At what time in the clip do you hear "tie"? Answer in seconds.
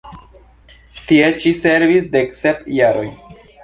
1.11-1.29